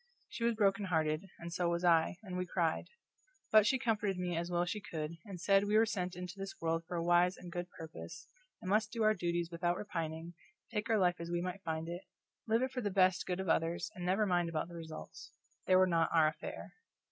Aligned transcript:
She 0.29 0.43
was 0.43 0.55
broken 0.55 0.85
hearted, 0.85 1.29
and 1.37 1.53
so 1.53 1.69
was 1.69 1.83
I, 1.85 2.17
and 2.23 2.35
we 2.35 2.47
cried; 2.47 2.87
but 3.51 3.67
she 3.67 3.77
comforted 3.77 4.17
me 4.17 4.35
as 4.35 4.49
well 4.49 4.63
as 4.63 4.69
she 4.71 4.81
could, 4.81 5.11
and 5.25 5.39
said 5.39 5.65
we 5.65 5.77
were 5.77 5.85
sent 5.85 6.15
into 6.15 6.39
this 6.39 6.59
world 6.59 6.83
for 6.87 6.95
a 6.97 7.03
wise 7.03 7.37
and 7.37 7.51
good 7.51 7.69
purpose, 7.69 8.27
and 8.63 8.69
must 8.71 8.91
do 8.91 9.03
our 9.03 9.13
duties 9.13 9.51
without 9.51 9.77
repining, 9.77 10.33
take 10.73 10.89
our 10.89 10.97
life 10.97 11.19
as 11.19 11.29
we 11.29 11.39
might 11.39 11.61
find 11.61 11.87
it, 11.87 12.01
live 12.47 12.63
it 12.63 12.71
for 12.71 12.81
the 12.81 12.89
best 12.89 13.27
good 13.27 13.39
of 13.39 13.47
others, 13.47 13.91
and 13.93 14.03
never 14.03 14.25
mind 14.25 14.49
about 14.49 14.69
the 14.69 14.75
results; 14.75 15.33
they 15.67 15.75
were 15.75 15.85
not 15.85 16.09
our 16.11 16.27
affair. 16.29 16.73